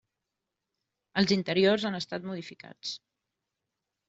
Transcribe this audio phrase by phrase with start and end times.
[1.23, 2.97] Els interiors han estat modificats.